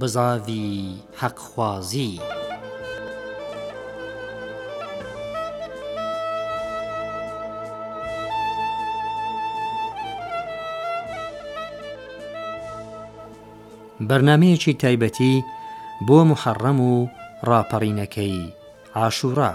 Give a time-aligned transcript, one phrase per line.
[0.00, 2.12] بزاوی حەقخوازی.
[14.10, 15.34] بەرنمەیەکی تایبەتی
[16.06, 16.92] بۆ محەڕەم و
[17.48, 18.38] ڕاپەڕینەکەی
[18.98, 19.52] عاشورا.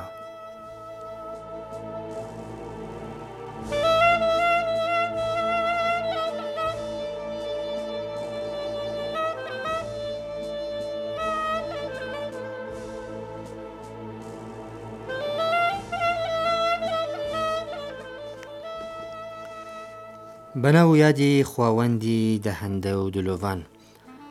[20.63, 23.59] بەناو یادی خواوەندی دەهەندە و دلۆڤان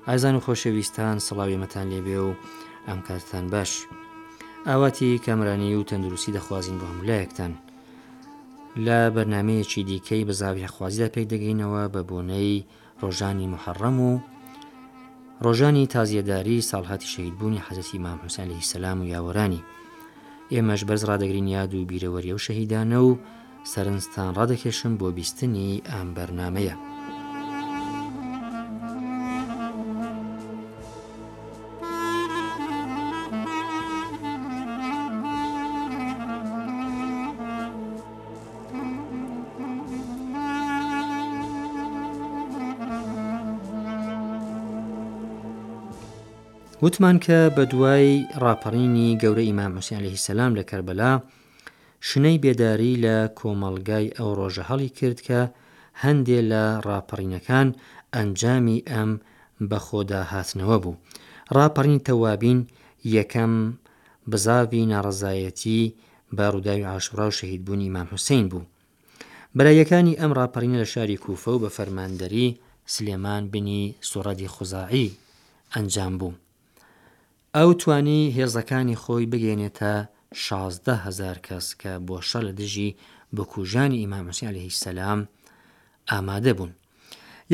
[0.09, 2.31] ئازان و خۆشەویستان سڵاوێمەتان لێبێ و
[2.89, 3.73] ئەم کارتان باش
[4.69, 7.53] ئاواتی کامرانی و تەندروستی دەخوازیین بۆ هەمولایەکتان
[8.87, 12.65] لە بەرنمەیەکی دیکەی بەزاویەخوازیدا پێی دەگەینەوە بە بۆنەی
[13.03, 14.11] ڕۆژانی محەڕەم و
[15.45, 19.63] ڕۆژانی تازیەداری ساڵهاتی شەیدبوونی حەزەتی مامحوسان لەهی سەسلام و یاوەرانی
[20.53, 23.11] ئێمەش بەرز ڕدەگرین یاد و بیرەوەریە و شەهیدانە و
[23.73, 26.77] سەرنجستان ڕادەکێشم بۆ بیستنی ئەم بەرنمەیە.
[46.85, 48.07] وتمان کە بە دوای
[48.43, 51.13] ڕاپەڕینی گەورە ئیمام حوسیان لە هیسەسلام لە کەربەلا
[52.07, 55.41] شنەی بێداری لە کۆمەلگای ئەو ڕۆژە هەڵی کرد کە
[56.03, 57.69] هەندێ لە ڕاپەڕینەکان
[58.15, 59.11] ئەنجامی ئەم
[59.71, 60.99] بەخۆدا هاتنەوە بوو.
[61.57, 62.59] ڕاپەڕین تەوابین
[63.17, 63.53] یەکەم
[64.31, 65.81] بزاوی ناڕزایەتی
[66.37, 68.69] باڕووداوی عاشورا و شەهیدبوونی ئمام حوسین بوو.
[69.57, 72.49] بەلایەکانی ئەم ڕاپەڕینە لە شاری کوفە و بە فەرماندەری
[72.95, 75.09] سلێمان بنی سوڕەتی خوزاعی
[75.75, 76.35] ئەنجام بوو.
[77.57, 79.95] ئەو توانی هێزەکانی خۆی بگەێنێتە
[80.35, 82.97] 16هزار کەس کە بۆشە لە دژی
[83.37, 85.21] بکوژانی ئیمامەسیالی هیچ سەسلام
[86.11, 86.73] ئامادە بوون.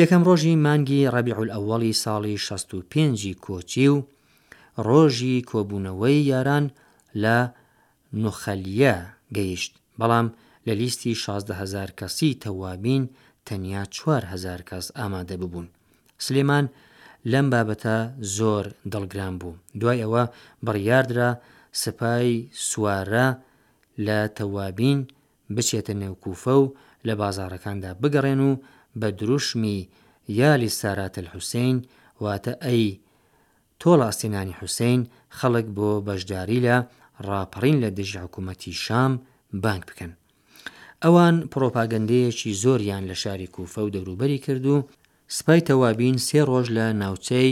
[0.01, 4.05] یەکەم ڕۆژی مانگی ڕەبیعول ئەوەڵی ساڵی 65 کۆچی و
[4.87, 6.65] ڕۆژی کۆبوونەوەی یاران
[7.23, 7.37] لە
[8.23, 8.95] نوخەلیە
[9.37, 10.27] گەیشت بەڵام
[10.67, 13.03] لە لیستی 16هزار کەسی تەوابین
[13.47, 13.83] تەنیا
[14.17, 15.67] 4هزار کەس ئامادە ببوون.
[16.27, 16.65] سلێمان
[17.33, 17.97] لەم بابەتە
[18.37, 19.55] زۆر دڵگران بوو.
[19.81, 20.25] دوای ئەوە
[20.67, 21.31] بڕیاردرا
[21.83, 22.31] سپای
[22.73, 23.27] سوارە
[24.07, 24.99] لە تەوابین
[25.57, 26.65] بچێتە نێوکوفە و
[27.07, 28.51] لە بازارەکاندا بگەڕێن و
[29.01, 29.79] بە دروشمی
[30.41, 31.77] یالی ساراتە حوسین
[32.25, 32.87] واتە ئەی
[33.81, 35.01] تۆڵاستینانی حوسین
[35.39, 36.77] خەڵک بۆ بەشداری لە
[37.29, 39.13] ڕاپەڕین لە دژی حکوومەتی شام
[39.65, 40.13] بانک بکەن.
[41.05, 44.77] ئەوان پرۆپاگەندەیەکی زۆریان لە شاری کوفە و دەوروبەری کرد و
[45.37, 47.51] سپای تەوابین سێ ڕۆژ لە ناوچەی